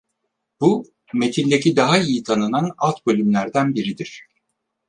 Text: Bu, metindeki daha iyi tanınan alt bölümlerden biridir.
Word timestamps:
Bu, 0.61 0.85
metindeki 1.13 1.75
daha 1.75 1.97
iyi 1.97 2.23
tanınan 2.23 2.71
alt 2.77 3.05
bölümlerden 3.07 3.75
biridir. 3.75 4.27